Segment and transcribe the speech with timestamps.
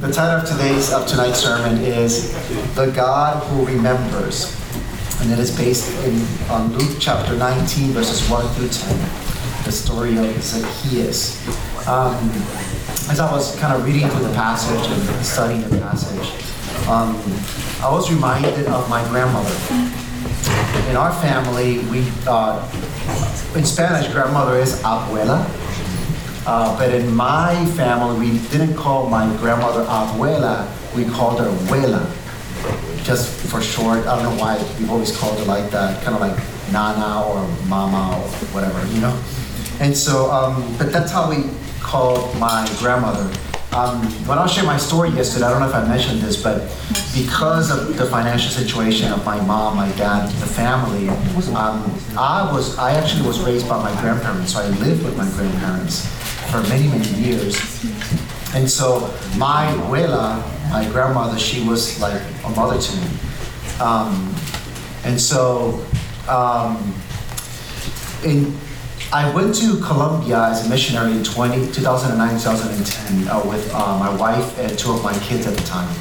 [0.00, 2.32] the title of today's of tonight's sermon is
[2.74, 4.56] "The God Who Remembers,"
[5.20, 6.14] and it is based in
[6.48, 8.96] on Luke chapter 19, verses 1 through 10,
[9.64, 11.36] the story of Zacchaeus.
[11.86, 12.16] Um,
[13.12, 16.32] as I was kind of reading through the passage and studying the passage,
[16.88, 17.14] um,
[17.84, 19.54] I was reminded of my grandmother.
[20.88, 22.56] In our family, we uh,
[23.54, 25.44] in Spanish, grandmother is abuela.
[26.46, 30.66] Uh, but in my family, we didn't call my grandmother abuela,
[30.96, 34.06] we called her abuela, just for short.
[34.06, 36.36] I don't know why we've always called her like that, kind of like
[36.72, 39.22] nana or mama or whatever, you know?
[39.80, 41.50] And so, um, but that's how we
[41.80, 43.30] called my grandmother.
[43.72, 46.74] Um, when I shared my story yesterday, I don't know if I mentioned this, but
[47.14, 51.08] because of the financial situation of my mom, my dad, the family,
[51.54, 55.28] um, I was I actually was raised by my grandparents, so I lived with my
[55.30, 56.08] grandparents
[56.50, 57.56] for many many years.
[58.54, 59.00] And so
[59.36, 63.06] my abuela, my grandmother, she was like a mother to me.
[63.80, 64.34] Um,
[65.04, 65.84] and so
[66.28, 66.94] um,
[68.24, 68.56] in
[69.12, 74.14] I went to Colombia as a missionary in 20, 2009, 2010 uh, with uh, my
[74.14, 75.92] wife and two of my kids at the time.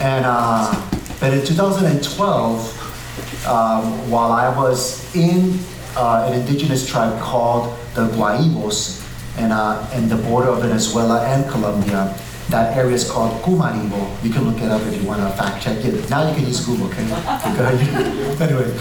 [0.00, 0.72] And uh,
[1.18, 5.58] but in 2012, um, while I was in
[5.96, 9.02] uh, an indigenous tribe called the Guaibos,
[9.38, 12.14] and uh, in the border of Venezuela and Colombia,
[12.50, 14.24] that area is called Cumaribo.
[14.24, 16.08] You can look it up if you want to fact check it.
[16.10, 17.04] Now you can use Google, okay?
[18.40, 18.76] anyway,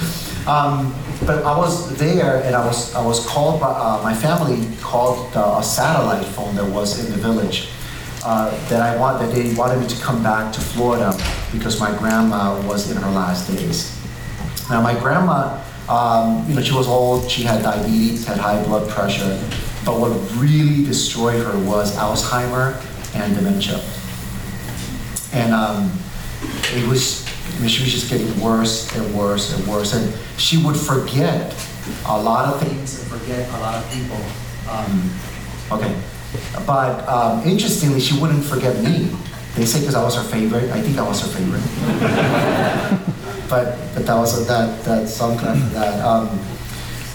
[0.48, 4.68] um, but I was there, and I was I was called by uh, my family
[4.82, 7.70] called uh, a satellite phone that was in the village.
[8.24, 11.16] Uh, that I want that they wanted me to come back to Florida
[11.52, 13.96] because my grandma was in her last days.
[14.70, 17.30] Now my grandma, um, you know, she was old.
[17.30, 19.40] She had diabetes, had high blood pressure,
[19.88, 22.76] but what really destroyed her was Alzheimer
[23.16, 23.80] and dementia.
[25.32, 25.98] And um,
[26.76, 29.94] it was, I mean, she was just getting worse and worse and worse.
[29.94, 31.56] And she would forget
[32.06, 34.20] a lot of things and forget a lot of people.
[34.70, 35.10] Um,
[35.80, 35.96] okay.
[36.66, 39.10] But um, interestingly, she wouldn't forget me.
[39.56, 40.70] They say because I was her favorite.
[40.70, 41.64] I think I was her favorite.
[43.50, 46.04] but but that was a, that that some kind of that.
[46.06, 46.28] Um,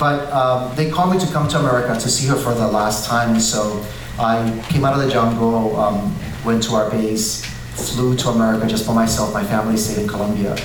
[0.02, 3.06] but um, they called me to come to America to see her for the last
[3.06, 3.38] time.
[3.38, 3.86] So
[4.18, 4.34] I
[4.68, 6.12] came out of the jungle, um,
[6.44, 7.44] went to our base,
[7.76, 9.32] flew to America just by myself.
[9.32, 10.56] My family stayed in Colombia.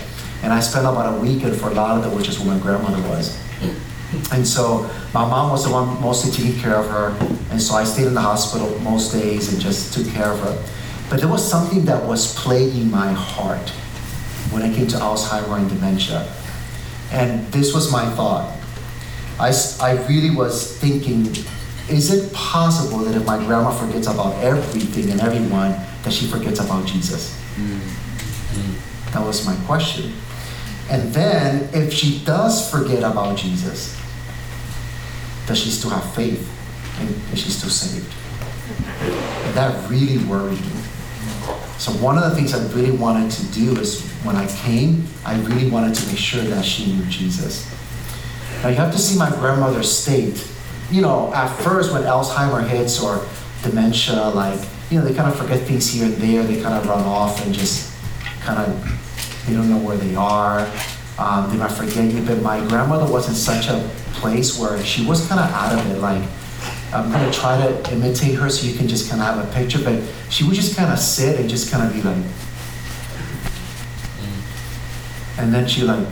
[0.41, 3.39] And I spent about a week in Fort Lauderdale, which is where my grandmother was.
[4.31, 7.15] And so my mom was the one mostly taking care of her.
[7.51, 10.57] And so I stayed in the hospital most days and just took care of her.
[11.11, 13.69] But there was something that was plaguing my heart
[14.49, 16.27] when it came to Alzheimer and dementia.
[17.11, 18.56] And this was my thought.
[19.39, 21.27] I, I really was thinking
[21.89, 25.71] is it possible that if my grandma forgets about everything and everyone,
[26.03, 27.33] that she forgets about Jesus?
[27.55, 29.13] Mm-hmm.
[29.13, 30.11] That was my question.
[30.89, 33.97] And then, if she does forget about Jesus,
[35.45, 36.49] does she still have faith?
[36.99, 38.13] And is she still saved?
[39.45, 40.81] And that really worried me.
[41.77, 45.39] So, one of the things I really wanted to do is when I came, I
[45.41, 47.65] really wanted to make sure that she knew Jesus.
[48.63, 50.47] Now, you have to see my grandmother's state
[50.89, 53.27] you know, at first when Alzheimer hits or
[53.61, 54.59] dementia, like,
[54.89, 56.43] you know, they kind of forget things here and there.
[56.43, 57.93] They kind of run off and just
[58.39, 60.59] kind of, they don't know where they are.
[61.19, 62.23] Um, they might forget you.
[62.23, 65.91] But my grandmother was in such a place where she was kind of out of
[65.91, 65.99] it.
[65.99, 66.23] Like,
[66.93, 69.83] I'm to try to imitate her so you can just kind of have a picture.
[69.83, 72.23] But she would just kind of sit and just kind of be like,
[75.37, 76.07] and then she like,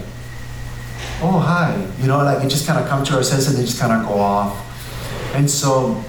[1.25, 3.66] oh hi, you know, like it just kind of come to her senses and they
[3.66, 4.53] just kind of go off.
[5.34, 6.03] And so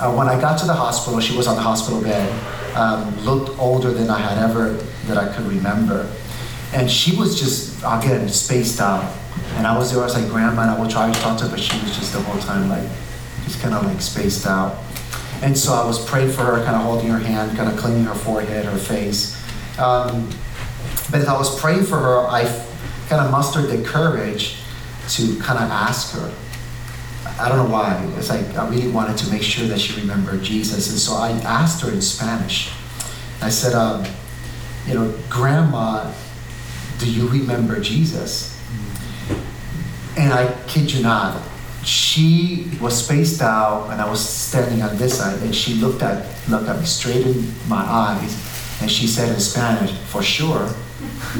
[0.00, 2.28] uh, when I got to the hospital, she was on the hospital bed,
[2.74, 4.72] um, looked older than I had ever,
[5.06, 6.10] that I could remember.
[6.72, 9.04] And she was just, again, spaced out.
[9.54, 11.44] And I was there, I was like, Grandma, and I will try to talk to
[11.44, 12.88] her, but she was just the whole time like,
[13.44, 14.78] just kind of like spaced out.
[15.42, 18.04] And so I was praying for her, kind of holding her hand, kind of cleaning
[18.04, 19.36] her forehead, her face.
[19.78, 20.28] Um,
[21.10, 22.44] but as I was praying for her, I
[23.10, 24.56] kind of mustered the courage
[25.08, 26.32] to kind of ask her,
[27.40, 28.08] I don't know why.
[28.16, 30.88] It's like I really wanted to make sure that she remembered Jesus.
[30.90, 32.70] And so I asked her in Spanish.
[33.42, 34.06] I said, um,
[34.86, 36.12] you know, Grandma,
[36.98, 38.56] do you remember Jesus?
[40.16, 41.42] And I kid you not,
[41.82, 46.26] she was spaced out and I was standing on this side and she looked at
[46.48, 48.32] looked at me straight in my eyes
[48.80, 50.68] and she said in Spanish, for sure.
[51.32, 51.38] She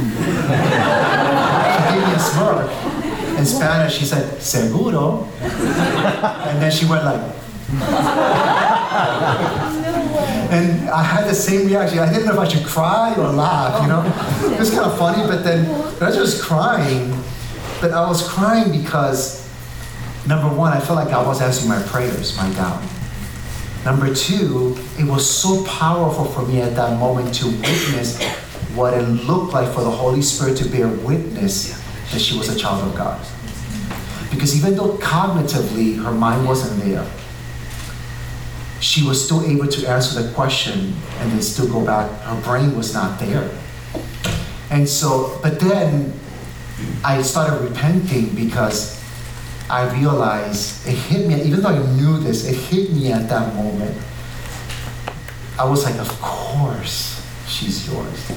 [1.95, 2.71] gave me a smirk
[3.39, 5.25] in Spanish, she said, seguro.
[5.41, 7.21] and then she went like,
[10.51, 12.01] And I had the same reaction.
[12.01, 14.03] I didn't know if I should cry or laugh, you know?
[14.53, 15.67] It was kind of funny, but then
[16.03, 17.17] I was just crying.
[17.81, 19.49] But I was crying because,
[20.27, 22.83] number one, I felt like God was answering my prayers, my doubt.
[23.85, 28.19] Number two, it was so powerful for me at that moment to witness
[28.75, 31.81] what it looked like for the Holy Spirit to bear witness
[32.13, 33.25] that she was a child of God.
[34.31, 37.07] Because even though cognitively her mind wasn't there,
[38.81, 42.11] she was still able to answer the question and then still go back.
[42.23, 43.51] Her brain was not there.
[44.71, 46.13] And so, but then
[47.05, 49.03] I started repenting because
[49.69, 53.55] I realized it hit me, even though I knew this, it hit me at that
[53.55, 53.97] moment.
[55.59, 58.31] I was like, of course she's yours.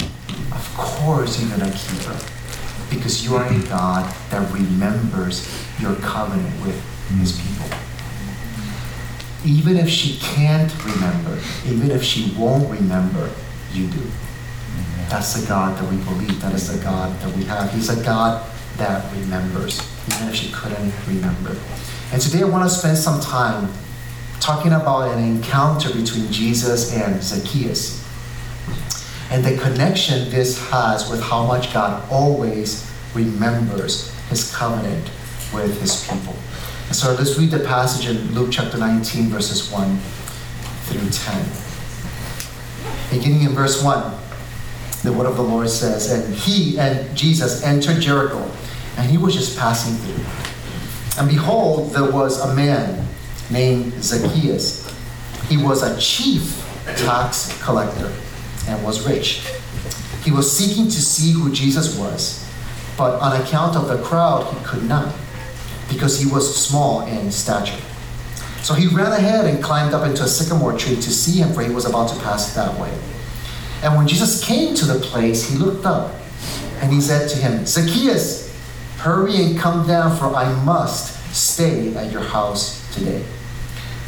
[0.54, 2.30] Of course you're going to keep her.
[2.90, 5.48] Because you are a God that remembers
[5.80, 6.80] your covenant with
[7.18, 7.58] his mm.
[7.58, 7.78] people
[9.44, 13.30] even if she can't remember, even if she won't remember,
[13.72, 14.02] you do.
[15.08, 16.40] That's the God that we believe.
[16.40, 17.70] That is the God that we have.
[17.72, 18.44] He's a God
[18.78, 21.56] that remembers, even if she couldn't remember.
[22.12, 23.70] And today I want to spend some time
[24.40, 28.03] talking about an encounter between Jesus and Zacchaeus
[29.34, 35.10] and the connection this has with how much God always remembers his covenant
[35.52, 36.36] with his people.
[36.86, 39.98] And so let's read the passage in Luke chapter 19, verses 1
[40.84, 41.46] through 10.
[43.10, 44.14] Beginning in verse 1,
[45.02, 48.48] the word of the Lord says, And he and Jesus entered Jericho,
[48.98, 51.20] and he was just passing through.
[51.20, 53.04] And behold, there was a man
[53.50, 54.96] named Zacchaeus.
[55.48, 56.60] He was a chief
[56.98, 58.12] tax collector
[58.68, 59.46] and was rich.
[60.24, 62.48] He was seeking to see who Jesus was,
[62.96, 65.14] but on account of the crowd, he could not
[65.88, 67.80] because he was small in stature.
[68.62, 71.62] So he ran ahead and climbed up into a sycamore tree to see him, for
[71.62, 72.92] he was about to pass that way.
[73.82, 76.14] And when Jesus came to the place, he looked up
[76.80, 78.50] and he said to him, Zacchaeus,
[78.96, 83.22] hurry and come down, for I must stay at your house today.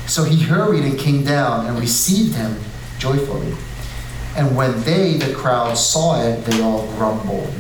[0.07, 2.57] So he hurried and came down and received him
[2.99, 3.55] joyfully.
[4.37, 7.51] And when they, the crowd, saw it, they all grumbled.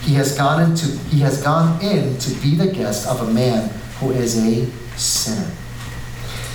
[0.00, 3.70] He has gone into he has gone in to be the guest of a man
[3.98, 4.66] who is a
[4.98, 5.50] sinner.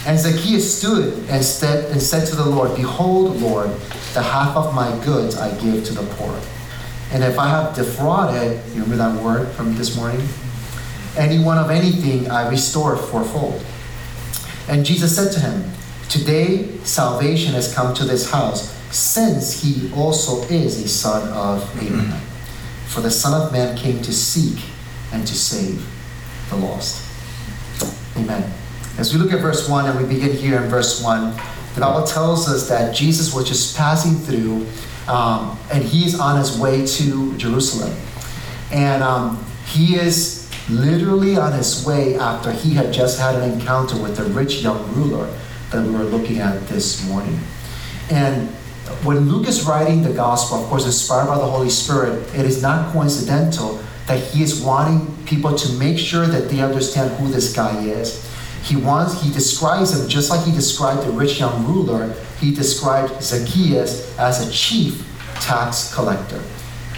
[0.05, 3.69] And Zacchaeus stood and said, and said to the Lord, Behold, Lord,
[4.13, 6.39] the half of my goods I give to the poor.
[7.11, 10.25] And if I have defrauded, you remember that word from this morning?
[11.17, 13.63] Anyone of anything I restore fourfold.
[14.67, 15.71] And Jesus said to him,
[16.09, 22.19] Today salvation has come to this house, since he also is a son of Abraham.
[22.87, 24.65] For the Son of Man came to seek
[25.13, 25.87] and to save
[26.49, 27.05] the lost.
[28.17, 28.51] Amen.
[28.97, 31.39] As we look at verse 1, and we begin here in verse 1,
[31.75, 34.65] the Bible tells us that Jesus was just passing through,
[35.07, 37.95] um, and he is on his way to Jerusalem.
[38.71, 44.01] And um, he is literally on his way after he had just had an encounter
[44.01, 45.31] with the rich young ruler
[45.71, 47.39] that we were looking at this morning.
[48.09, 48.49] And
[49.03, 52.61] when Luke is writing the gospel, of course, inspired by the Holy Spirit, it is
[52.61, 57.53] not coincidental that he is wanting people to make sure that they understand who this
[57.53, 58.25] guy is.
[58.63, 63.21] He wants, he describes him just like he described the rich young ruler, he described
[63.21, 65.05] Zacchaeus as a chief
[65.41, 66.41] tax collector.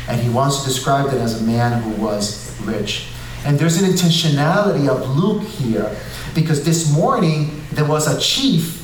[0.07, 3.07] And he wants to describe them as a man who was rich.
[3.45, 5.95] And there's an intentionality of Luke here
[6.33, 8.81] because this morning there was a chief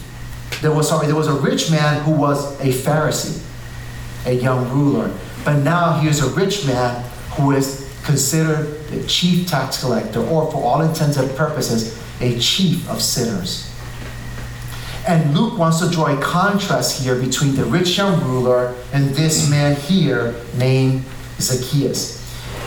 [0.62, 3.44] there was sorry, there was a rich man who was a Pharisee,
[4.26, 5.14] a young ruler.
[5.46, 10.52] But now he is a rich man who is considered the chief tax collector, or
[10.52, 13.72] for all intents and purposes, a chief of sinners.
[15.08, 19.50] And Luke wants to draw a contrast here between the rich young ruler and this
[19.50, 21.06] man here named
[21.40, 22.18] Zacchaeus.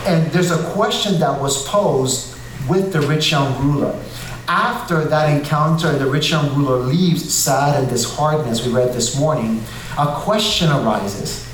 [0.07, 2.35] And there's a question that was posed
[2.67, 3.99] with the rich young ruler
[4.51, 9.17] after that encounter, the rich young ruler leaves sad and disheartened, as we read this
[9.17, 9.63] morning,
[9.97, 11.49] a question arises.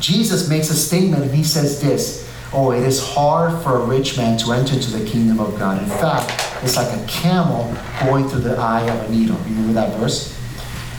[0.00, 4.16] Jesus makes a statement and he says this Oh, it is hard for a rich
[4.16, 5.82] man to enter into the kingdom of God.
[5.82, 6.32] In fact,
[6.62, 9.36] it's like a camel going through the eye of a needle.
[9.44, 10.38] Remember that verse?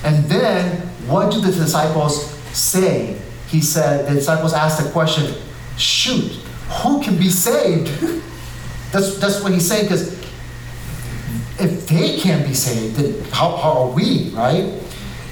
[0.04, 3.20] And then, what do the disciples say?
[3.48, 5.34] He said, the disciples asked the question,
[5.78, 6.32] shoot,
[6.82, 7.88] who can be saved?
[8.92, 10.23] that's, that's what he's saying, because
[11.64, 14.80] if they can't be saved, then how, how are we, right?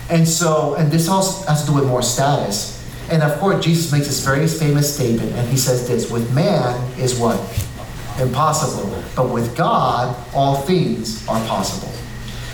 [0.09, 2.77] And so, and this also has to do with more status.
[3.09, 6.99] And of course, Jesus makes this very famous statement, and he says this with man
[6.99, 7.37] is what?
[8.19, 9.03] Impossible.
[9.15, 11.91] But with God, all things are possible.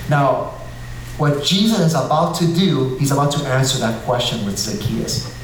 [0.09, 0.53] Now,
[1.17, 5.35] what Jesus is about to do, he's about to answer that question with Zacchaeus.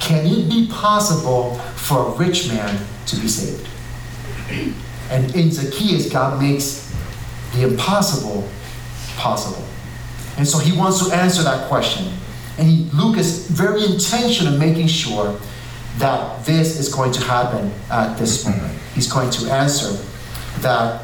[0.00, 3.66] Can it be possible for a rich man to be saved?
[5.10, 6.87] And in Zacchaeus, God makes
[7.54, 8.48] the impossible
[9.16, 9.64] possible.
[10.36, 12.12] And so he wants to answer that question.
[12.58, 15.38] And he, Luke is very intentional in making sure
[15.98, 18.78] that this is going to happen at this moment.
[18.94, 19.92] He's going to answer
[20.60, 21.02] that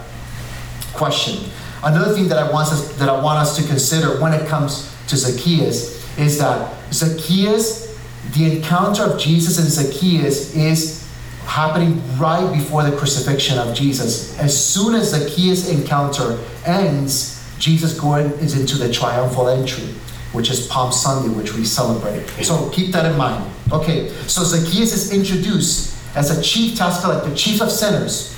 [0.93, 1.51] question.
[1.83, 4.95] Another thing that I want us that I want us to consider when it comes
[5.09, 7.99] to Zacchaeus is that Zacchaeus,
[8.33, 11.04] the encounter of Jesus and Zacchaeus is
[11.47, 14.39] happening right before the crucifixion of Jesus.
[14.39, 19.85] As soon as Zacchaeus' encounter ends, Jesus going is into the triumphal entry,
[20.33, 22.29] which is Palm Sunday, which we celebrate.
[22.45, 23.51] So keep that in mind.
[23.73, 28.37] Okay, so Zacchaeus is introduced as a chief tax collector, chief of sinners,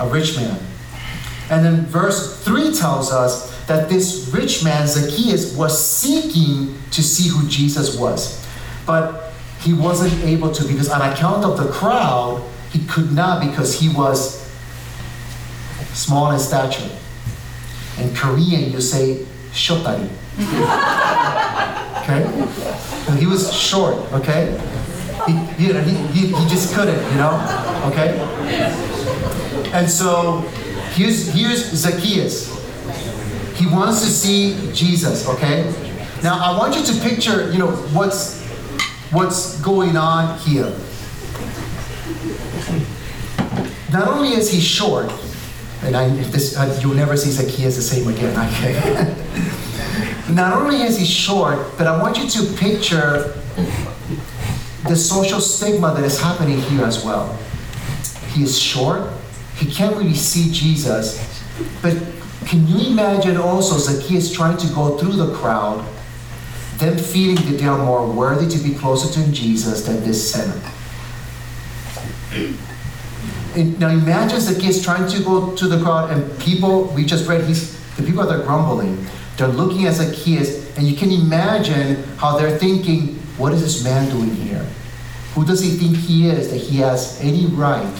[0.00, 0.58] a rich man.
[1.50, 7.28] And then verse 3 tells us that this rich man, Zacchaeus, was seeking to see
[7.28, 8.44] who Jesus was.
[8.86, 9.31] But
[9.62, 13.88] he wasn't able to because, on account of the crowd, he could not because he
[13.88, 14.40] was
[15.92, 16.90] small in stature.
[17.98, 20.08] In Korean, you say shotari.
[22.02, 22.24] okay?
[23.08, 24.58] And he was short, okay?
[25.26, 27.34] He, he, he, he just couldn't, you know?
[27.92, 28.18] Okay?
[29.72, 30.44] And so
[30.94, 32.52] Here's, here's Zacchaeus.
[33.56, 35.64] He wants to see Jesus, okay?
[36.22, 38.41] Now I want you to picture, you know, what's
[39.12, 40.72] what's going on here.
[43.92, 45.12] Not only is he short,
[45.82, 49.14] and I, this, uh, you'll never see Zacchaeus the same again, okay?
[50.32, 53.38] Not only is he short, but I want you to picture
[54.88, 57.38] the social stigma that is happening here as well.
[58.32, 59.10] He is short,
[59.56, 61.20] he can't really see Jesus.
[61.82, 62.02] But
[62.46, 65.86] can you imagine also Zacchaeus trying to go through the crowd,
[66.82, 70.60] them feeling that they are more worthy to be closer to Jesus than this sinner?
[73.78, 77.78] Now imagine Zacchaeus trying to go to the crowd, and people, we just read, he's,
[77.96, 83.16] the people are grumbling, they're looking at Zacchaeus, and you can imagine how they're thinking,
[83.38, 84.66] what is this man doing here?
[85.34, 87.90] Who does he think he is that he has any right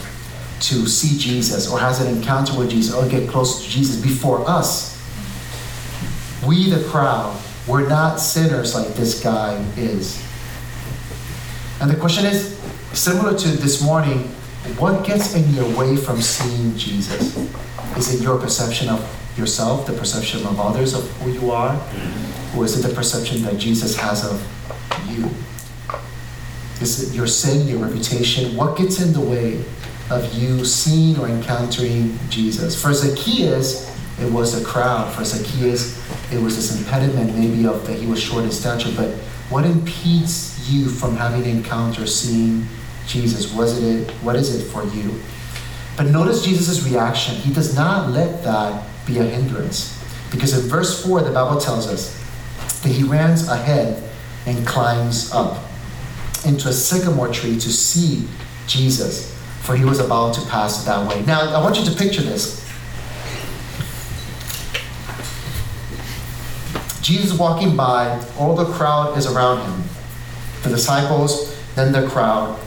[0.63, 4.49] to see Jesus or has an encounter with Jesus or get close to Jesus before
[4.49, 4.93] us.
[6.47, 10.23] We, the crowd, we're not sinners like this guy is.
[11.79, 12.57] And the question is
[12.93, 14.19] similar to this morning
[14.77, 17.37] what gets in your way from seeing Jesus?
[17.97, 19.01] Is it your perception of
[19.37, 21.75] yourself, the perception of others of who you are?
[22.55, 24.41] Or is it the perception that Jesus has of
[25.09, 25.29] you?
[26.81, 28.55] Is it your sin, your reputation?
[28.55, 29.63] What gets in the way
[30.09, 32.79] of you seeing or encountering Jesus.
[32.79, 33.89] For Zacchaeus,
[34.19, 35.13] it was a crowd.
[35.13, 36.02] For Zacchaeus,
[36.33, 38.91] it was this impediment maybe of that he was short in stature.
[38.95, 39.11] But
[39.49, 42.65] what impedes you from having an encounter, seeing
[43.07, 43.53] Jesus?
[43.53, 45.21] Was it it what is it for you?
[45.95, 47.35] But notice Jesus' reaction.
[47.35, 49.99] He does not let that be a hindrance.
[50.31, 52.19] Because in verse 4, the Bible tells us
[52.81, 54.01] that he runs ahead
[54.47, 55.63] and climbs up
[56.45, 58.27] into a sycamore tree to see
[58.67, 61.23] Jesus for he was about to pass that way.
[61.23, 62.62] Now, I want you to picture this.
[67.03, 69.83] Jesus walking by, all the crowd is around him.
[70.63, 72.57] The disciples, then the crowd.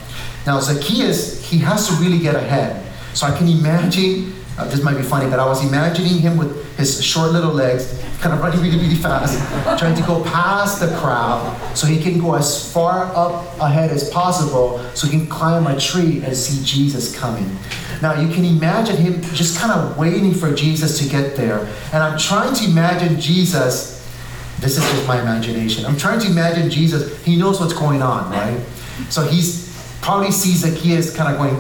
[0.47, 2.85] Now, Zacchaeus, he has to really get ahead.
[3.15, 6.67] So I can imagine, uh, this might be funny, but I was imagining him with
[6.77, 9.39] his short little legs, kind of running really, really fast,
[9.79, 14.11] trying to go past the crowd so he can go as far up ahead as
[14.11, 17.57] possible so he can climb a tree and see Jesus coming.
[18.03, 21.61] Now you can imagine him just kind of waiting for Jesus to get there.
[21.93, 23.96] And I'm trying to imagine Jesus,
[24.61, 25.85] this is just my imagination.
[25.85, 28.59] I'm trying to imagine Jesus, he knows what's going on, right?
[29.11, 29.67] So he's
[30.01, 31.57] probably sees Zacchaeus kind of going,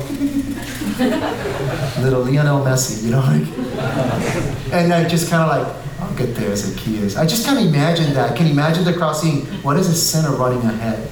[2.01, 5.67] little Lionel Messi, you know, like, and I just kind of like,
[6.01, 7.17] I'll get there, Zacchaeus.
[7.17, 8.31] I just of imagine that.
[8.33, 11.09] I can imagine the crowd seeing, what is a sinner running ahead?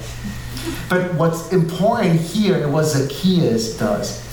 [0.89, 4.23] But what's important here is what Zacchaeus does.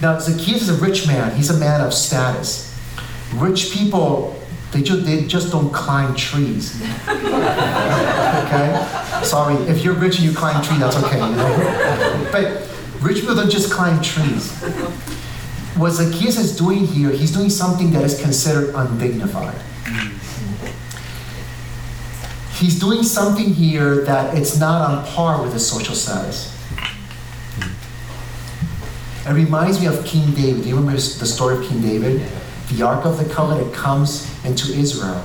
[0.00, 1.36] Now, Zacchaeus is a rich man.
[1.36, 2.74] He's a man of status.
[3.34, 4.37] Rich people,
[4.72, 6.80] they just, they just don't climb trees.
[7.08, 8.86] okay?
[9.22, 11.18] Sorry, if you're rich and you climb trees, that's okay.
[11.18, 12.28] You know?
[12.30, 12.68] But
[13.00, 14.52] rich people don't just climb trees.
[15.76, 19.58] What Zacchaeus is doing here, he's doing something that is considered undignified.
[22.58, 26.54] He's doing something here that it's not on par with his social status.
[29.24, 30.62] It reminds me of King David.
[30.64, 32.28] Do you remember the story of King David?
[32.70, 35.22] The Ark of the Covenant comes into Israel.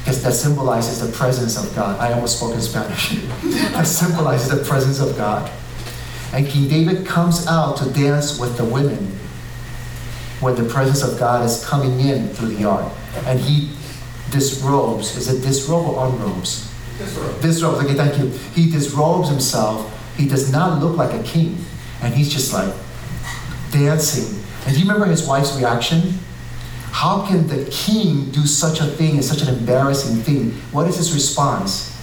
[0.00, 1.98] because that symbolizes the presence of God.
[1.98, 3.10] I almost spoke in Spanish.
[3.72, 5.50] that symbolizes the presence of God.
[6.32, 9.18] And King David comes out to dance with the women
[10.40, 12.92] when the presence of God is coming in through the ark.
[13.26, 13.72] And he
[14.30, 15.16] disrobes.
[15.16, 16.70] Is it disrobe or unrobes?
[16.98, 17.42] Disrobes.
[17.42, 17.84] Disrobes.
[17.84, 18.28] Okay, thank you.
[18.54, 19.92] He disrobes himself.
[20.16, 21.58] He does not look like a king.
[22.02, 22.72] And he's just like
[23.72, 24.42] dancing.
[24.66, 26.18] And do you remember his wife's reaction?
[26.90, 29.14] How can the king do such a thing?
[29.14, 30.50] and such an embarrassing thing.
[30.72, 31.94] What is his response?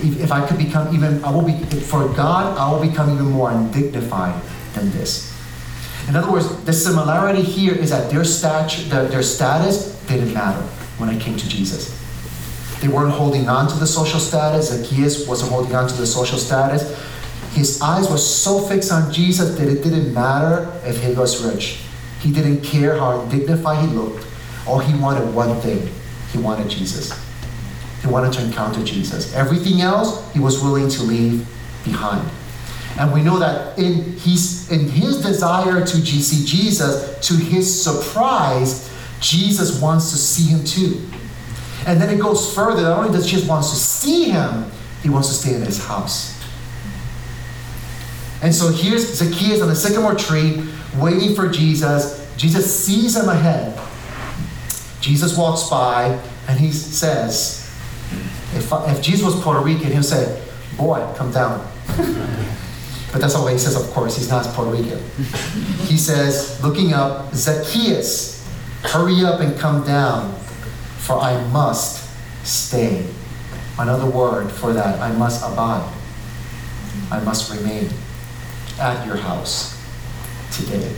[0.00, 3.26] If, if I could become even, I will be, for God, I will become even
[3.26, 4.40] more undignified
[4.74, 5.34] than this.
[6.08, 10.62] In other words, the similarity here is that their stature, their, their status didn't matter
[10.98, 11.90] when it came to Jesus.
[12.80, 14.68] They weren't holding on to the social status.
[14.68, 16.82] Zacchaeus wasn't holding on to the social status.
[17.56, 21.80] His eyes were so fixed on Jesus that it didn't matter if he was rich.
[22.20, 24.26] He didn't care how dignified he looked.
[24.66, 25.88] All he wanted one thing.
[26.32, 27.18] He wanted Jesus.
[28.02, 29.34] He wanted to encounter Jesus.
[29.34, 31.48] Everything else he was willing to leave
[31.82, 32.28] behind.
[32.98, 38.92] And we know that in his, in his desire to see Jesus, to his surprise,
[39.20, 41.00] Jesus wants to see him too.
[41.86, 42.82] And then it goes further.
[42.82, 44.70] Not only does Jesus wants to see him,
[45.02, 46.35] he wants to stay in his house.
[48.46, 50.62] And so here's Zacchaeus on the sycamore tree,
[50.98, 52.32] waiting for Jesus.
[52.36, 53.76] Jesus sees him ahead.
[55.00, 57.68] Jesus walks by and he says,
[58.54, 60.40] if, if Jesus was Puerto Rican, he'll say,
[60.76, 61.68] Boy, come down.
[63.10, 64.16] but that's not what he says, of course.
[64.16, 65.02] He's not Puerto Rican.
[65.88, 68.48] he says, looking up, Zacchaeus,
[68.82, 70.32] hurry up and come down,
[70.98, 72.08] for I must
[72.46, 73.08] stay.
[73.76, 75.92] Another word for that, I must abide.
[77.10, 77.90] I must remain
[78.78, 79.76] at your house
[80.52, 80.92] today.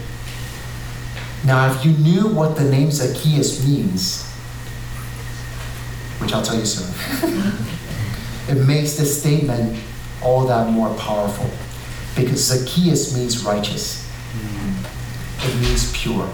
[1.45, 4.29] Now, if you knew what the name Zacchaeus means,
[6.19, 6.93] which I'll tell you soon,
[8.49, 9.79] it makes this statement
[10.21, 11.49] all that more powerful.
[12.15, 15.47] Because Zacchaeus means righteous, hmm.
[15.47, 16.27] it means pure.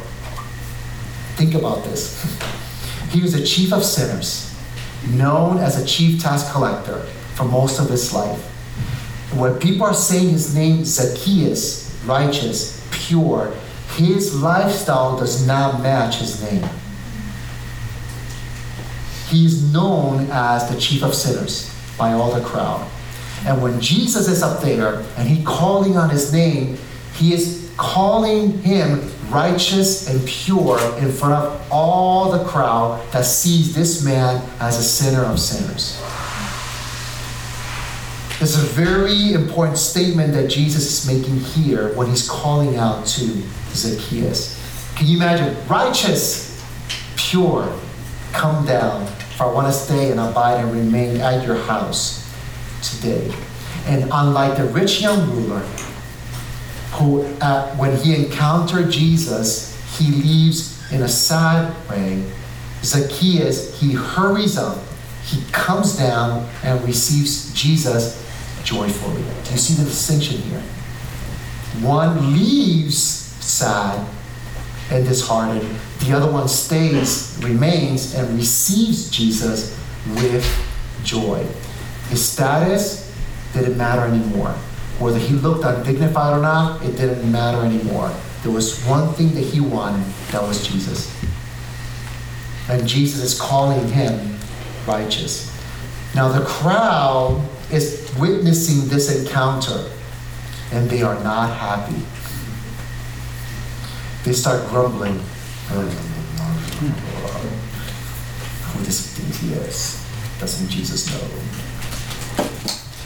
[1.36, 2.24] Think about this.
[3.12, 4.54] He was a chief of sinners,
[5.12, 7.00] known as a chief tax collector
[7.36, 8.55] for most of his life.
[9.36, 13.54] When people are saying his name, Zacchaeus, righteous, pure,
[13.96, 16.68] his lifestyle does not match his name.
[19.28, 22.90] He is known as the chief of sinners by all the crowd.
[23.46, 26.78] And when Jesus is up there and he calling on his name,
[27.16, 33.76] he is calling him righteous and pure in front of all the crowd that sees
[33.76, 36.02] this man as a sinner of sinners.
[38.42, 43.42] It's a very important statement that Jesus is making here when he's calling out to
[43.70, 44.94] Zacchaeus.
[44.98, 45.56] Can you imagine?
[45.70, 46.62] Righteous,
[47.16, 47.74] pure,
[48.34, 52.30] come down, if I want to stay and abide and remain at your house
[52.84, 53.34] today.
[53.86, 55.62] And unlike the rich young ruler,
[56.92, 62.22] who, uh, when he encountered Jesus, he leaves in a sad way,
[62.84, 64.78] Zacchaeus, he hurries up,
[65.24, 68.25] he comes down and receives Jesus
[68.66, 69.24] joyfully.
[69.46, 70.62] Do you see the distinction here?
[71.82, 74.06] One leaves sad
[74.92, 80.46] and disheartened, the other one stays, remains, and receives Jesus with
[81.04, 81.46] joy.
[82.10, 83.12] His status
[83.54, 84.52] didn't matter anymore.
[85.00, 88.12] Whether he looked undignified or not, it didn't matter anymore.
[88.44, 91.12] There was one thing that he wanted, that was Jesus.
[92.70, 94.38] And Jesus is calling him
[94.88, 95.52] righteous.
[96.14, 99.90] Now, the crowd is witnessing this encounter,
[100.72, 102.02] and they are not happy.
[104.24, 105.20] They start grumbling.
[108.72, 110.06] Who this thinks he is?
[110.40, 111.22] Doesn't Jesus know?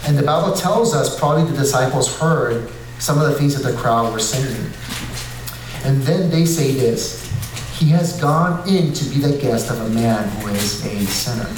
[0.06, 3.76] And the Bible tells us probably the disciples heard some of the things that the
[3.76, 4.72] crowd were saying.
[5.84, 7.30] And then they say this
[7.78, 11.48] He has gone in to be the guest of a man who is a sinner.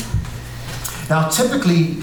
[1.09, 2.03] Now, typically,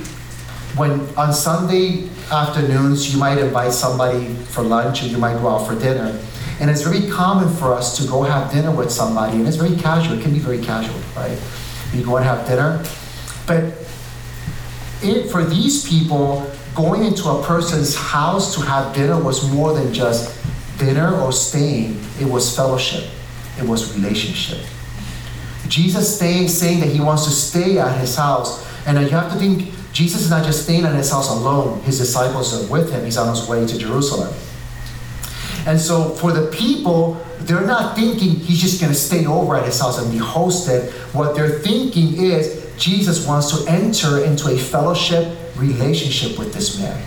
[0.76, 5.68] when on Sunday afternoons you might invite somebody for lunch or you might go out
[5.68, 6.20] for dinner.
[6.60, 9.78] And it's very common for us to go have dinner with somebody, and it's very
[9.78, 10.20] casual.
[10.20, 11.40] It can be very casual, right?
[11.94, 12.84] You go and have dinner.
[13.48, 13.74] But
[15.02, 19.94] it, for these people, going into a person's house to have dinner was more than
[19.94, 20.38] just
[20.78, 23.10] dinner or staying, it was fellowship,
[23.58, 24.60] it was relationship.
[25.70, 28.68] Jesus staying, saying that he wants to stay at his house.
[28.86, 31.98] And you have to think Jesus is not just staying at his house alone, his
[31.98, 33.04] disciples are with him.
[33.04, 34.34] He's on his way to Jerusalem.
[35.66, 39.66] And so for the people, they're not thinking he's just going to stay over at
[39.66, 40.92] his house and be hosted.
[41.14, 47.04] What they're thinking is Jesus wants to enter into a fellowship relationship with this man.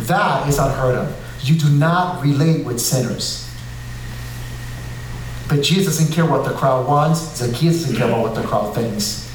[0.00, 1.16] That is unheard of.
[1.42, 3.48] You do not relate with sinners.
[5.48, 7.20] But Jesus doesn't care what the crowd wants.
[7.36, 9.29] Zacchaeus doesn't care about what the crowd thinks.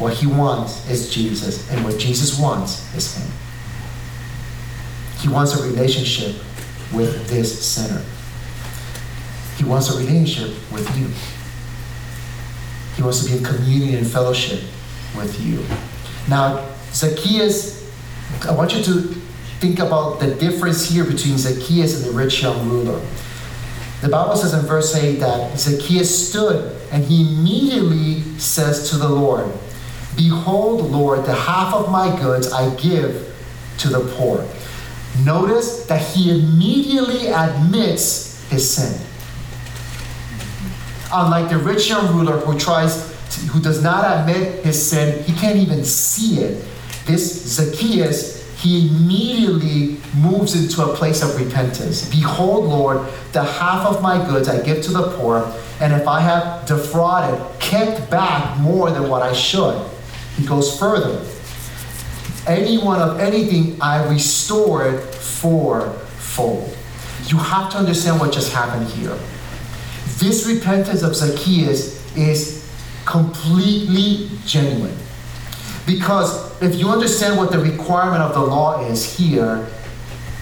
[0.00, 3.30] What he wants is Jesus, and what Jesus wants is him.
[5.20, 6.42] He wants a relationship
[6.90, 8.02] with this sinner.
[9.58, 11.08] He wants a relationship with you.
[12.96, 14.60] He wants to be in communion and fellowship
[15.14, 15.62] with you.
[16.30, 17.92] Now, Zacchaeus,
[18.48, 19.02] I want you to
[19.60, 23.04] think about the difference here between Zacchaeus and the rich young ruler.
[24.00, 29.08] The Bible says in verse 8 that Zacchaeus stood and he immediately says to the
[29.08, 29.52] Lord,
[30.20, 33.34] Behold, Lord, the half of my goods I give
[33.78, 34.46] to the poor.
[35.24, 39.00] Notice that he immediately admits his sin.
[41.10, 45.32] Unlike the rich young ruler who tries, to, who does not admit his sin, he
[45.32, 46.66] can't even see it.
[47.06, 52.06] This Zacchaeus, he immediately moves into a place of repentance.
[52.10, 56.20] Behold, Lord, the half of my goods I give to the poor, and if I
[56.20, 59.82] have defrauded, kept back more than what I should.
[60.36, 61.24] He goes further.
[62.46, 66.76] Anyone of anything I restore restored fourfold.
[67.26, 69.16] You have to understand what just happened here.
[70.18, 72.68] This repentance of Zacchaeus is
[73.04, 74.96] completely genuine.
[75.86, 79.66] Because if you understand what the requirement of the law is here,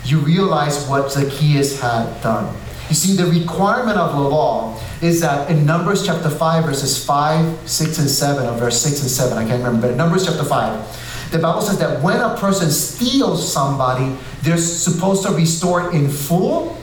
[0.04, 2.54] you realize what Zacchaeus had done.
[2.88, 7.68] You see, the requirement of the law is that in Numbers chapter 5, verses 5,
[7.68, 10.44] 6, and 7, or verse 6 and 7, I can't remember, but in Numbers chapter
[10.44, 16.08] 5, the Bible says that when a person steals somebody, they're supposed to restore in
[16.08, 16.76] full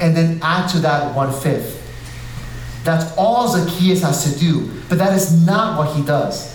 [0.00, 1.78] and then add to that one fifth.
[2.84, 6.52] That's all Zacchaeus has to do, but that is not what he does.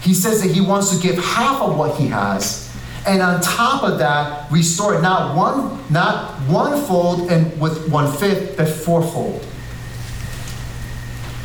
[0.00, 2.74] He says that he wants to give half of what he has,
[3.06, 8.10] and on top of that, restore it not one, not one fold and with one
[8.16, 9.46] fifth, but fourfold.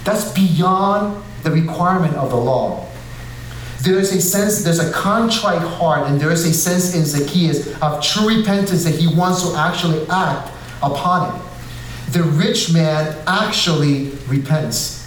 [0.03, 2.87] That's beyond the requirement of the law.
[3.81, 7.81] There is a sense, there's a contrite heart, and there is a sense in Zacchaeus
[7.81, 10.51] of true repentance that he wants to actually act
[10.83, 11.41] upon it.
[12.11, 14.99] The rich man actually repents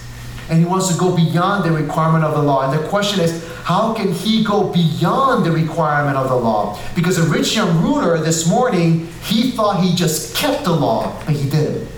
[0.49, 2.69] and he wants to go beyond the requirement of the law.
[2.69, 6.77] And the question is, how can he go beyond the requirement of the law?
[6.95, 11.35] Because a rich young ruler this morning, he thought he just kept the law, but
[11.35, 11.89] he didn't.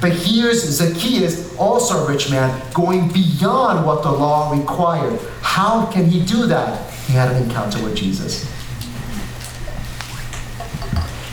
[0.00, 5.18] But here's Zacchaeus, also a rich man, going beyond what the law required.
[5.40, 6.90] How can he do that?
[7.06, 8.44] He had an encounter with Jesus.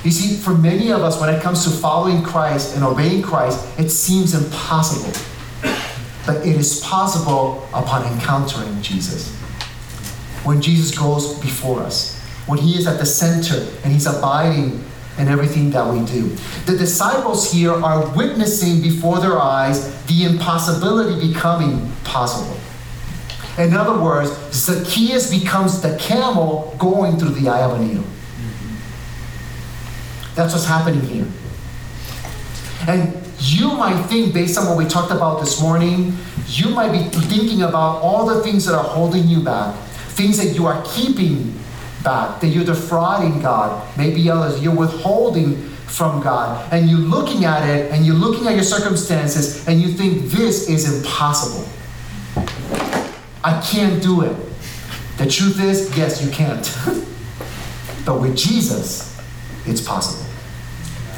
[0.04, 3.66] You see, for many of us, when it comes to following Christ and obeying Christ,
[3.80, 5.12] it seems impossible.
[6.26, 9.34] But it is possible upon encountering Jesus.
[10.44, 14.84] When Jesus goes before us, when he is at the center and he's abiding
[15.18, 16.30] in everything that we do.
[16.66, 22.58] The disciples here are witnessing before their eyes the impossibility becoming possible.
[23.58, 28.04] In other words, Zacchaeus becomes the camel going through the eye of a needle.
[30.34, 31.28] That's what's happening here.
[32.88, 37.04] And you might think, based on what we talked about this morning, you might be
[37.20, 39.76] thinking about all the things that are holding you back,
[40.10, 41.60] things that you are keeping
[42.04, 45.56] back, that you're defrauding God, maybe others, you're withholding
[45.88, 49.90] from God, and you're looking at it and you're looking at your circumstances and you
[49.90, 51.68] think this is impossible.
[53.44, 54.36] I can't do it.
[55.18, 56.64] The truth is, yes, you can't.
[58.06, 59.22] but with Jesus,
[59.66, 60.26] it's possible.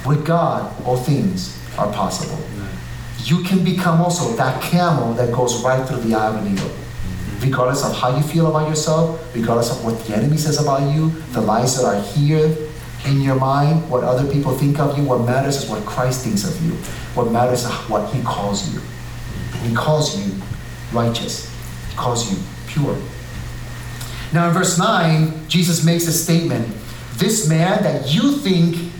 [0.06, 2.44] With God, all things are possible.
[3.24, 6.70] You can become also that camel that goes right through the eye of a needle.
[7.42, 11.10] Regardless of how you feel about yourself, regardless of what the enemy says about you,
[11.32, 12.56] the lies that are here
[13.06, 16.44] in your mind, what other people think of you, what matters is what Christ thinks
[16.44, 16.72] of you.
[17.14, 18.82] What matters is what he calls you.
[19.62, 20.34] He calls you
[20.92, 21.52] righteous.
[21.90, 22.98] He calls you pure.
[24.34, 26.68] Now in verse 9, Jesus makes a statement.
[27.16, 28.92] This man that you think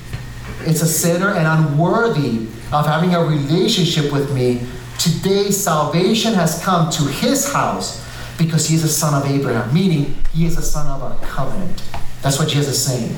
[0.66, 4.62] is a sinner and unworthy of having a relationship with me,
[4.98, 8.05] today salvation has come to his house
[8.38, 11.84] because he is a son of Abraham, meaning he is a son of a covenant.
[12.22, 13.16] That's what Jesus is saying.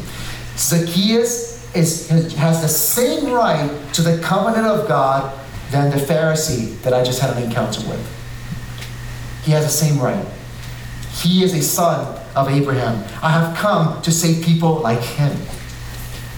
[0.57, 5.37] Zacchaeus is, has the same right to the covenant of God
[5.71, 8.05] than the Pharisee that I just had an encounter with.
[9.43, 10.25] He has the same right.
[11.13, 13.03] He is a son of Abraham.
[13.23, 15.35] I have come to save people like him.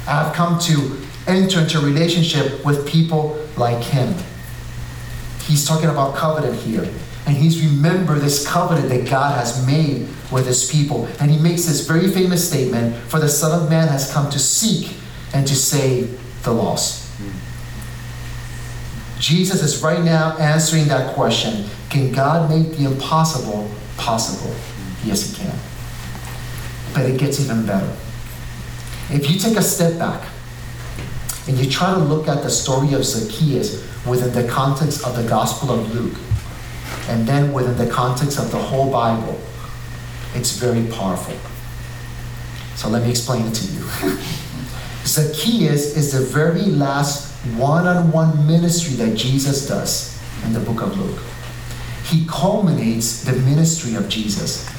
[0.07, 4.15] I have come to enter into relationship with people like him.
[5.41, 6.87] He's talking about covenant here.
[7.29, 11.07] And he's remembered this covenant that God has made with his people.
[11.19, 14.39] And he makes this very famous statement For the Son of Man has come to
[14.39, 14.97] seek
[15.31, 17.07] and to save the lost.
[19.19, 24.55] Jesus is right now answering that question Can God make the impossible possible?
[25.03, 25.55] Yes, He can.
[26.95, 27.95] But it gets even better.
[29.11, 30.27] If you take a step back
[31.47, 35.29] and you try to look at the story of Zacchaeus within the context of the
[35.29, 36.17] Gospel of Luke,
[37.09, 39.39] and then within the context of the whole Bible,
[40.35, 41.35] it's very powerful.
[42.75, 43.81] So let me explain it to you.
[45.05, 50.83] Zacchaeus is the very last one on one ministry that Jesus does in the book
[50.83, 51.19] of Luke.
[52.05, 54.69] He culminates the ministry of Jesus.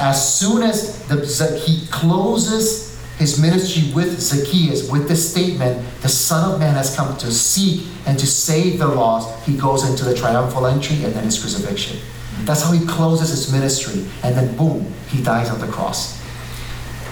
[0.00, 2.89] As soon as the, he closes
[3.20, 7.86] his ministry with Zacchaeus with the statement, the Son of Man has come to seek
[8.06, 12.00] and to save the lost, he goes into the triumphal entry and then his crucifixion.
[12.46, 14.06] That's how he closes his ministry.
[14.22, 16.18] And then, boom, he dies on the cross.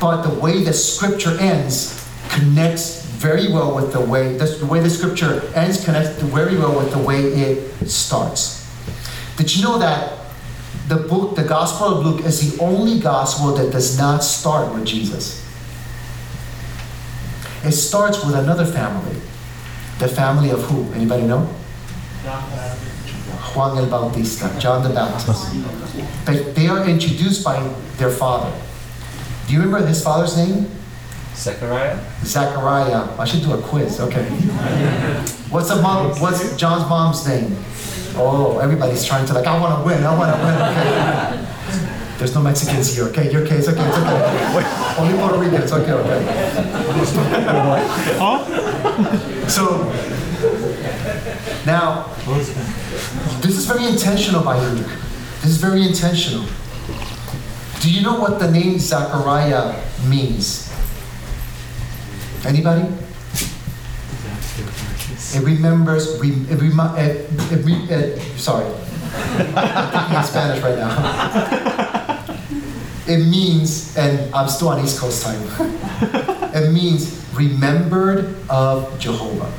[0.00, 4.88] But the way the scripture ends connects very well with the way the way the
[4.88, 8.66] scripture ends connects very well with the way it starts.
[9.36, 10.18] Did you know that
[10.86, 14.86] the book, the Gospel of Luke, is the only gospel that does not start with
[14.86, 15.44] Jesus?
[17.64, 19.20] It starts with another family.
[19.98, 20.92] The family of who?
[20.92, 21.48] Anybody know?
[23.54, 25.54] Juan el Bautista, John the Baptist.
[26.24, 27.60] But they are introduced by
[27.96, 28.52] their father.
[29.46, 30.70] Do you remember his father's name?
[31.34, 31.98] Zechariah?
[32.24, 33.08] Zechariah.
[33.18, 34.00] I should do a quiz.
[34.00, 34.24] Okay.
[35.50, 36.10] What's the mom?
[36.20, 37.56] What's John's mom's name?
[38.16, 39.46] Oh, everybody's trying to like.
[39.46, 40.04] I want to win.
[40.04, 40.54] I want to win.
[40.54, 41.47] Okay.
[42.18, 43.04] There's no Mexicans here.
[43.04, 43.68] Okay, your case.
[43.68, 44.96] Okay, it's okay.
[44.98, 45.62] Only Puerto Rican.
[45.62, 45.92] It's okay.
[45.92, 46.18] Okay.
[49.48, 49.92] so
[51.64, 52.10] now,
[53.40, 54.88] this is very intentional by Luke.
[55.42, 56.44] This is very intentional.
[57.80, 60.68] Do you know what the name Zachariah means?
[62.44, 62.82] Anybody?
[65.34, 68.66] It remembers, it, remi- it, it, it, sorry,
[69.54, 71.84] I'm in Spanish right now.
[73.08, 75.40] It means, and I'm still on East Coast time,
[76.54, 79.50] it means remembered of Jehovah.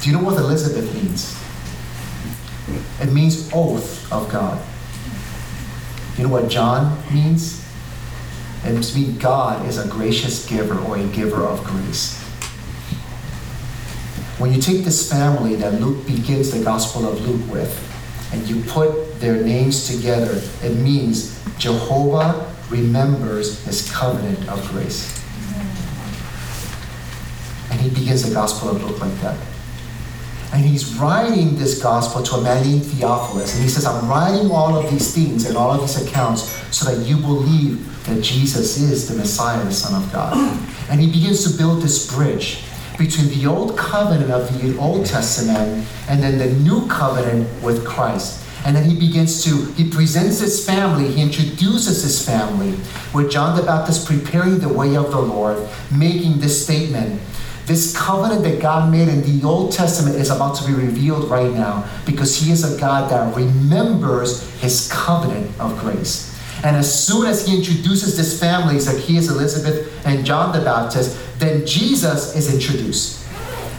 [0.00, 1.38] Do you know what Elizabeth means?
[3.02, 4.62] It means oath of God.
[6.16, 7.62] You know what John means?
[8.64, 12.18] It means God is a gracious giver or a giver of grace.
[14.38, 17.91] When you take this family that Luke begins the Gospel of Luke with,
[18.32, 25.22] and you put their names together, it means Jehovah remembers his covenant of grace.
[27.70, 29.38] And he begins the Gospel of Luke like that.
[30.52, 33.54] And he's writing this gospel to a man named Theophilus.
[33.54, 36.42] And he says, I'm writing all of these things and all of these accounts
[36.76, 40.36] so that you believe that Jesus is the Messiah, the Son of God.
[40.90, 42.64] And he begins to build this bridge
[42.98, 48.44] between the old covenant of the Old Testament and then the new covenant with Christ.
[48.64, 52.78] And then he begins to, he presents his family, he introduces his family
[53.12, 57.20] with John the Baptist preparing the way of the Lord, making this statement.
[57.66, 61.52] This covenant that God made in the Old Testament is about to be revealed right
[61.52, 66.31] now because he is a God that remembers his covenant of grace.
[66.64, 71.66] And as soon as he introduces this family, Zacchaeus, Elizabeth, and John the Baptist, then
[71.66, 73.26] Jesus is introduced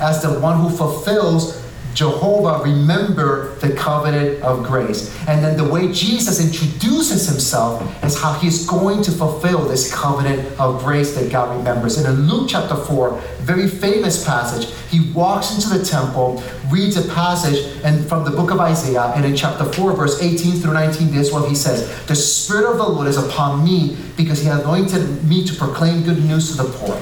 [0.01, 1.62] as the one who fulfills
[1.93, 5.15] Jehovah, remember the covenant of grace.
[5.27, 10.59] And then the way Jesus introduces himself is how he's going to fulfill this covenant
[10.59, 11.97] of grace that God remembers.
[11.97, 17.13] And in Luke chapter 4, very famous passage, he walks into the temple, reads a
[17.13, 21.11] passage and from the book of Isaiah, and in chapter 4, verse 18 through 19,
[21.11, 24.49] this is what he says The Spirit of the Lord is upon me because he
[24.49, 27.01] anointed me to proclaim good news to the poor.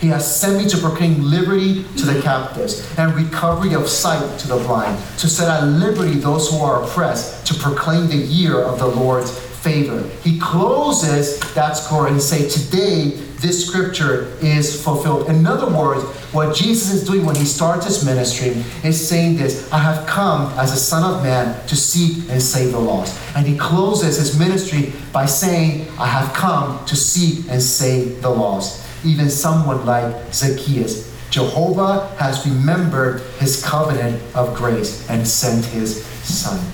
[0.00, 4.48] He has sent me to proclaim liberty to the captives and recovery of sight to
[4.48, 8.78] the blind, to set at liberty those who are oppressed, to proclaim the year of
[8.78, 10.06] the Lord's favor.
[10.22, 13.10] He closes that score and say, Today
[13.44, 15.28] this scripture is fulfilled.
[15.28, 19.70] In other words, what Jesus is doing when he starts his ministry is saying this
[19.72, 23.18] I have come as a son of man to seek and save the lost.
[23.34, 28.30] And he closes his ministry by saying, I have come to seek and save the
[28.30, 31.12] lost even someone like Zacchaeus.
[31.30, 36.64] Jehovah has remembered his covenant of grace and sent his son.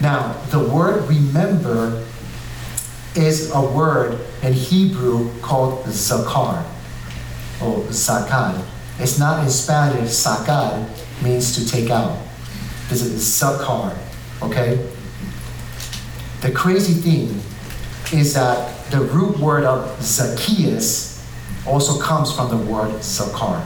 [0.00, 2.04] Now, the word remember
[3.16, 6.64] is a word in Hebrew called zakar
[7.60, 8.64] or zakar.
[9.00, 10.86] It's not in Spanish sacar,
[11.22, 12.16] means to take out.
[12.88, 13.96] This is zakar,
[14.42, 14.86] okay?
[16.42, 17.40] The crazy thing
[18.12, 21.24] is that the root word of Zacchaeus
[21.66, 23.64] also comes from the word zakar,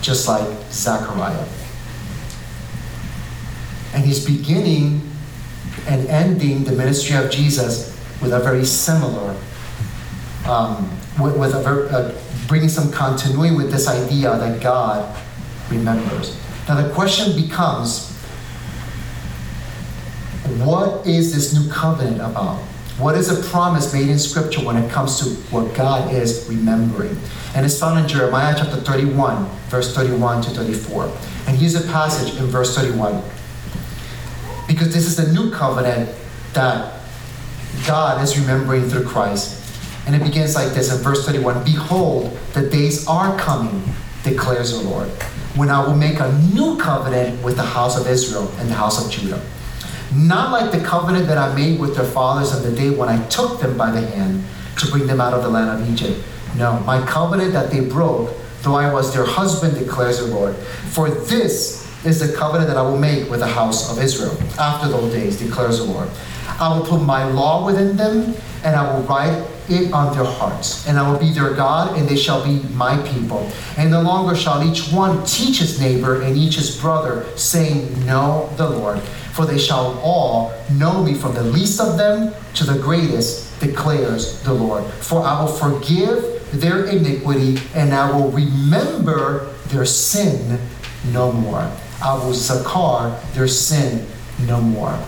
[0.00, 1.46] just like Zachariah.
[3.94, 5.08] And he's beginning
[5.88, 9.36] and ending the ministry of Jesus with a very similar,
[10.46, 12.14] um, with, with a uh,
[12.48, 15.16] bringing some continuity with this idea that God
[15.70, 16.36] remembers.
[16.68, 18.12] Now the question becomes,
[20.64, 22.62] what is this new covenant about?
[22.98, 27.14] What is a promise made in Scripture when it comes to what God is remembering?
[27.54, 31.04] And it's found in Jeremiah chapter 31, verse 31 to 34.
[31.46, 33.22] And here's a passage in verse 31.
[34.66, 36.08] Because this is the new covenant
[36.54, 37.02] that
[37.86, 39.62] God is remembering through Christ.
[40.06, 43.82] And it begins like this in verse 31 Behold, the days are coming,
[44.24, 45.08] declares the Lord,
[45.54, 49.04] when I will make a new covenant with the house of Israel and the house
[49.04, 49.42] of Judah.
[50.16, 53.22] Not like the covenant that I made with their fathers on the day when I
[53.26, 54.44] took them by the hand
[54.78, 56.24] to bring them out of the land of Egypt.
[56.56, 58.30] No, my covenant that they broke,
[58.62, 60.56] though I was their husband, declares the Lord.
[60.56, 64.88] For this is the covenant that I will make with the house of Israel after
[64.88, 66.08] those days, declares the Lord.
[66.58, 70.86] I will put my law within them, and I will write it on their hearts.
[70.86, 73.50] And I will be their God, and they shall be my people.
[73.76, 78.52] And no longer shall each one teach his neighbor and each his brother, saying, Know
[78.56, 79.00] the Lord.
[79.00, 84.42] For they shall all know me from the least of them to the greatest, declares
[84.42, 84.84] the Lord.
[84.84, 90.58] For I will forgive their iniquity, and I will remember their sin
[91.12, 91.70] no more.
[92.02, 94.06] I will zakar their sin
[94.46, 94.98] no more.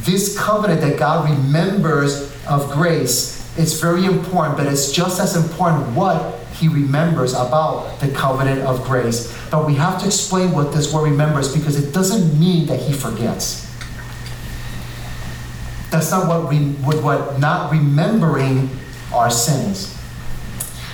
[0.00, 5.94] This covenant that God remembers of grace is very important, but it's just as important
[5.94, 9.36] what he remembers about the covenant of grace.
[9.50, 12.92] But we have to explain what this word remembers because it doesn't mean that he
[12.92, 13.68] forgets.
[15.90, 18.70] That's not what we what, what not remembering
[19.12, 19.98] our sins.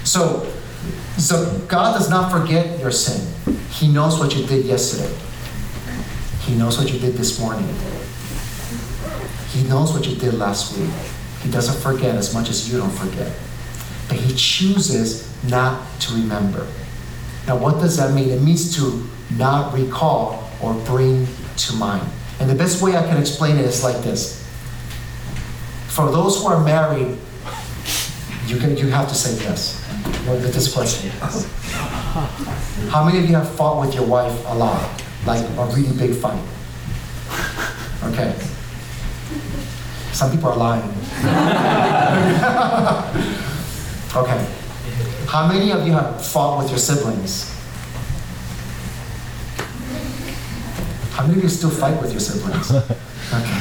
[0.02, 0.50] So,
[1.18, 3.28] so God does not forget your sin.
[3.70, 5.14] He knows what you did yesterday.
[6.40, 7.68] He knows what you did this morning.
[9.52, 10.90] He knows what you did last week.
[11.42, 13.32] He doesn't forget as much as you don't forget.
[14.08, 16.66] But he chooses not to remember.
[17.46, 18.30] Now, what does that mean?
[18.30, 22.06] It means to not recall or bring to mind.
[22.40, 24.44] And the best way I can explain it is like this.
[25.88, 27.16] For those who are married,
[28.46, 29.84] you can you have to say yes
[30.28, 31.10] with this question.
[32.90, 35.02] How many of you have fought with your wife a lot?
[35.26, 36.42] Like a really big fight?
[38.04, 38.34] Okay.
[40.12, 40.82] Some people are lying.
[44.16, 44.46] okay.
[45.26, 47.54] How many of you have fought with your siblings?
[51.12, 52.70] How many of you still fight with your siblings?
[52.70, 53.52] Okay.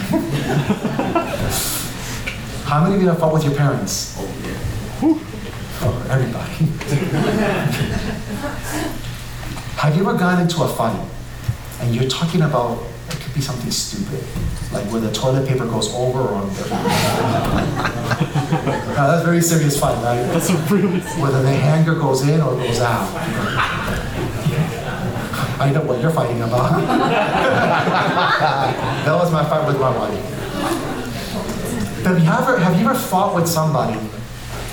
[2.64, 4.16] How many of you have fought with your parents?
[5.02, 5.22] Oh,
[5.82, 6.52] oh everybody.
[9.76, 11.06] have you ever gone into a fight
[11.82, 12.82] and you're talking about
[13.38, 14.24] be something stupid,
[14.74, 16.70] like where the toilet paper goes over or under?
[18.98, 20.24] now, that's a very serious fight, right?
[20.34, 21.00] That's a really.
[21.22, 23.08] Whether the hanger goes in or goes out.
[25.60, 26.72] I know what you're fighting about.
[29.06, 30.34] that was my fight with my wife.
[32.04, 34.00] But have you ever have you ever fought with somebody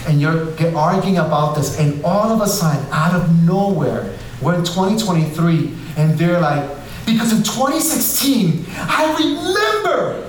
[0.06, 4.54] and you're get arguing about this, and all of a sudden, out of nowhere, we're
[4.54, 6.68] in 2023, and they're like,
[7.06, 10.22] because in 2016, I remember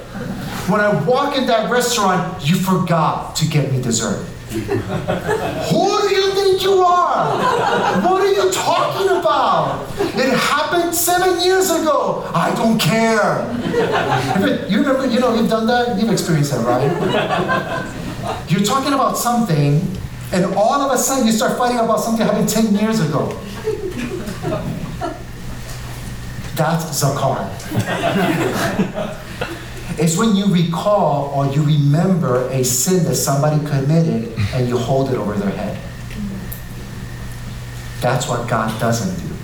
[0.69, 4.25] when I walk in that restaurant, you forgot to get me dessert.
[4.55, 8.01] Who do you think you are?
[8.01, 9.85] What are you talking about?
[9.99, 12.29] It happened seven years ago.
[12.33, 13.43] I don't care.
[14.69, 18.49] You remember, you know, you've done that, you've experienced that, right?
[18.49, 19.81] You're talking about something,
[20.31, 23.37] and all of a sudden you start fighting about something that happened 10 years ago.
[26.55, 27.49] That's zakar.
[29.99, 35.09] it's when you recall or you remember a sin that somebody committed and you hold
[35.11, 35.77] it over their head.
[37.99, 39.35] That's what God doesn't do.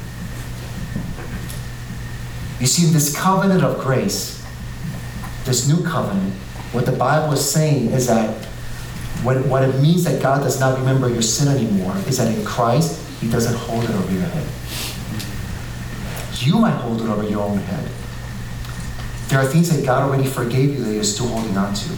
[2.59, 4.45] You see, this covenant of grace,
[5.45, 6.33] this new covenant,
[6.71, 8.45] what the Bible is saying is that
[9.23, 12.45] what, what it means that God does not remember your sin anymore is that in
[12.45, 14.47] Christ, He doesn't hold it over your head.
[16.41, 17.89] You might hold it over your own head.
[19.27, 21.89] There are things that God already forgave you that you're still holding on to.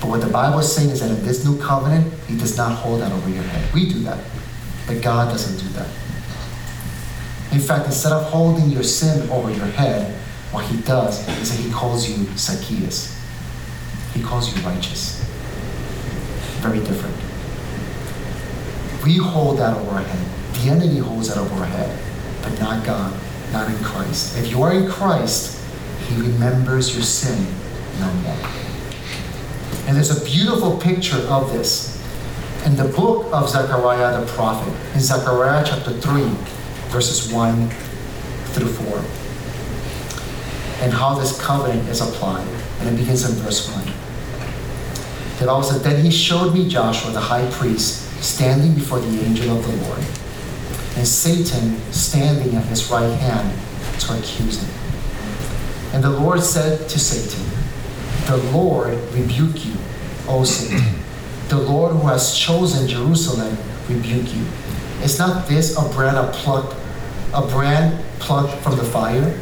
[0.00, 2.72] But what the Bible is saying is that in this new covenant, He does not
[2.72, 3.72] hold that over your head.
[3.72, 4.18] We do that,
[4.86, 5.88] but God doesn't do that.
[7.52, 10.12] In fact, instead of holding your sin over your head,
[10.50, 13.20] what he does is that he calls you Zacchaeus.
[14.12, 15.20] He calls you righteous.
[16.62, 17.14] Very different.
[19.04, 20.54] We hold that over our head.
[20.54, 21.98] The enemy holds that over our head,
[22.44, 23.12] but not God,
[23.52, 24.36] not in Christ.
[24.38, 25.60] If you are in Christ,
[26.08, 27.46] he remembers your sin
[27.98, 28.36] no more.
[29.86, 31.94] And there's a beautiful picture of this
[32.64, 36.22] in the book of Zechariah the prophet, in Zechariah chapter 3,
[36.88, 37.68] verses 1
[38.52, 38.98] through 4,
[40.82, 42.46] and how this covenant is applied.
[42.80, 43.84] And it begins in verse 1.
[45.38, 49.56] The Bible said, Then he showed me Joshua the high priest standing before the angel
[49.56, 50.04] of the Lord,
[50.96, 53.58] and Satan standing at his right hand
[54.00, 54.70] to accuse him.
[55.92, 57.44] And the Lord said to Satan,
[58.26, 59.74] The Lord rebuke you,
[60.28, 61.00] O Satan.
[61.48, 63.56] The Lord who has chosen Jerusalem
[63.88, 64.46] rebuke you.
[65.02, 66.74] Is not this a brand plucked,
[67.34, 69.38] a brand plucked from the fire?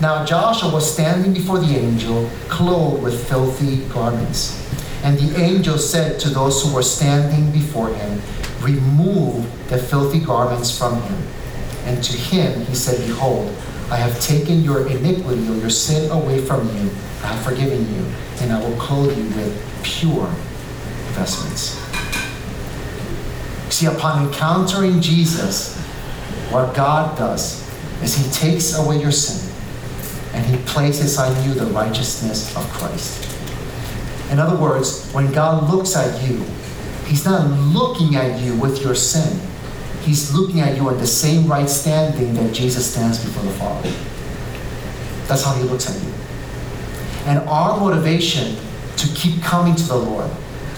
[0.00, 4.60] Now Joshua was standing before the angel, clothed with filthy garments.
[5.02, 8.22] And the angel said to those who were standing before him,
[8.64, 11.22] Remove the filthy garments from him.
[11.84, 13.54] And to him he said, Behold,
[13.90, 16.90] I have taken your iniquity or your sin away from you.
[17.22, 18.06] I have forgiven you,
[18.40, 20.26] and I will clothe you with pure
[21.12, 21.80] vestments.
[23.74, 25.76] See, upon encountering Jesus,
[26.50, 27.62] what God does
[28.02, 29.52] is He takes away your sin
[30.32, 33.30] and He places on you the righteousness of Christ.
[34.30, 36.44] In other words, when God looks at you,
[37.06, 39.40] He's not looking at you with your sin.
[40.02, 43.90] He's looking at you in the same right standing that Jesus stands before the Father.
[45.26, 46.12] That's how He looks at you.
[47.26, 48.56] And our motivation
[48.96, 50.30] to keep coming to the Lord,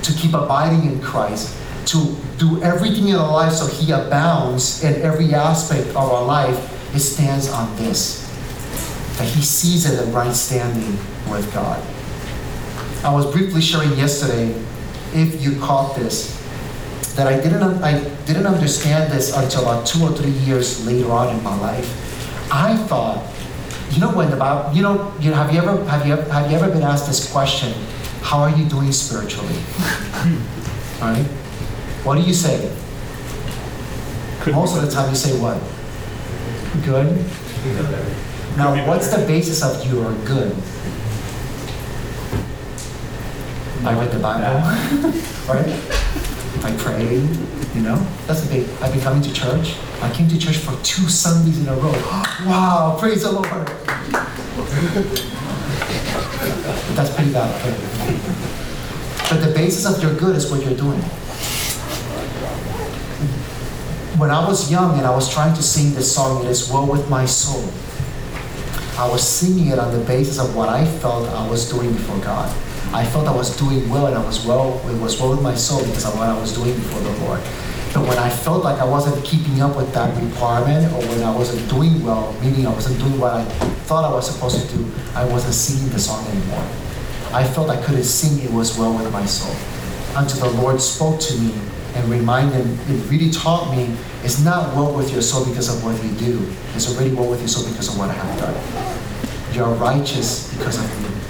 [0.02, 1.56] to keep abiding in Christ,
[1.86, 6.94] to do everything in our life so He abounds in every aspect of our life,
[6.94, 8.24] it stands on this
[9.18, 10.92] that He sees it in right standing
[11.30, 11.82] with God.
[13.04, 14.52] I was briefly sharing yesterday,
[15.16, 16.36] if you caught this,
[17.16, 21.34] that I didn't I didn't understand this until about two or three years later on
[21.34, 21.88] in my life.
[22.52, 23.24] I thought,
[23.90, 26.30] you know, when the Bible, you know, you know, have you ever have you ever,
[26.30, 27.72] have you ever been asked this question?
[28.20, 29.56] How are you doing spiritually?
[31.00, 31.26] All right.
[32.04, 32.70] What do you say?
[34.46, 35.58] Most of the time, you say what?
[36.84, 37.10] Good.
[38.56, 40.54] Now, what's the basis of you are good?
[43.86, 44.42] I read the Bible,
[45.48, 45.70] right?
[46.64, 47.18] I pray,
[47.72, 47.96] you know?
[48.26, 48.68] That's the thing.
[48.82, 49.76] I've been coming to church.
[50.02, 51.92] I came to church for two Sundays in a row.
[52.46, 53.46] Wow, praise the Lord.
[56.96, 57.48] That's pretty bad.
[59.30, 61.00] But the basis of your good is what you're doing.
[64.18, 66.88] When I was young and I was trying to sing this song, It Is Well
[66.88, 67.72] With My Soul,
[68.98, 72.18] I was singing it on the basis of what I felt I was doing before
[72.18, 72.52] God.
[72.92, 75.54] I felt I was doing well and I was well, it was well with my
[75.54, 77.40] soul because of what I was doing before the Lord.
[77.92, 81.34] But when I felt like I wasn't keeping up with that requirement or when I
[81.34, 83.44] wasn't doing well, meaning I wasn't doing what I
[83.88, 84.84] thought I was supposed to do,
[85.14, 86.64] I wasn't singing the song anymore.
[87.32, 89.54] I felt I couldn't sing it was well with my soul.
[90.14, 91.54] Until the Lord spoke to me
[91.94, 96.02] and reminded, it really taught me it's not well with your soul because of what
[96.02, 96.46] you do.
[96.74, 99.54] It's already well with your soul because of what I have done.
[99.54, 101.25] You're righteous because of me.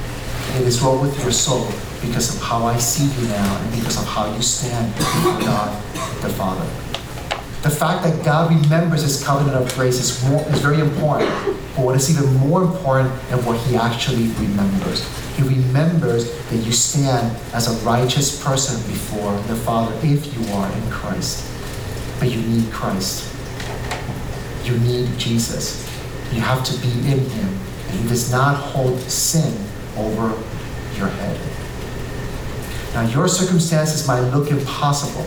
[0.56, 1.66] It is well with your soul
[2.00, 5.70] because of how I see you now and because of how you stand before God
[6.22, 6.64] the Father.
[7.60, 11.30] The fact that God remembers his covenant of grace is, more, is very important.
[11.76, 15.06] But what is even more important than what he actually remembers.
[15.36, 20.72] He remembers that you stand as a righteous person before the Father if you are
[20.72, 21.52] in Christ.
[22.18, 23.30] But you need Christ.
[24.64, 25.86] You need Jesus.
[26.32, 27.58] You have to be in him.
[27.88, 29.54] And he does not hold sin
[29.96, 30.34] over
[30.96, 31.40] your head.
[32.94, 35.26] Now, your circumstances might look impossible,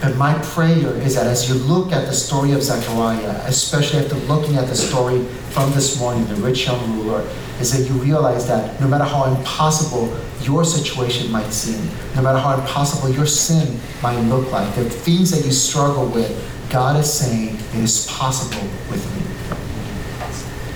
[0.00, 4.14] but my prayer is that as you look at the story of Zechariah, especially after
[4.26, 7.28] looking at the story from this morning, the rich young ruler,
[7.60, 12.38] is that you realize that no matter how impossible your situation might seem, no matter
[12.38, 16.30] how impossible your sin might look like, the things that you struggle with,
[16.70, 19.22] God is saying it is possible with me.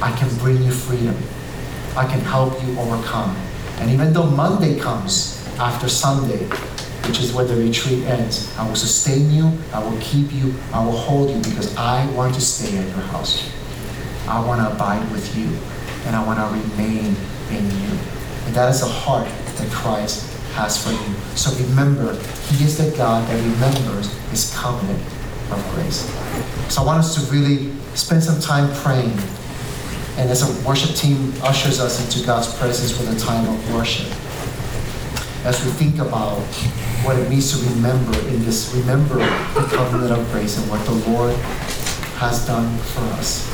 [0.02, 1.16] I can bring you freedom.
[1.96, 3.36] I can help you overcome.
[3.78, 6.46] And even though Monday comes after Sunday,
[7.06, 10.84] which is where the retreat ends, I will sustain you, I will keep you, I
[10.84, 13.50] will hold you because I want to stay at your house.
[14.28, 15.48] I want to abide with you
[16.06, 17.16] and I want to remain
[17.50, 17.98] in you.
[18.46, 21.14] And that is the heart that Christ has for you.
[21.34, 22.14] So remember,
[22.48, 25.02] He is the God that remembers His covenant
[25.50, 26.08] of grace.
[26.72, 29.12] So I want us to really spend some time praying.
[30.20, 34.06] And as a worship team ushers us into God's presence with a time of worship,
[35.46, 36.42] as we think about
[37.06, 40.92] what it means to remember in this, remember the covenant of grace and what the
[41.10, 41.34] Lord
[42.20, 43.48] has done for us.